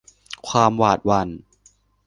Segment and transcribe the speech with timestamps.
[0.49, 1.27] ความหวาดหวั่น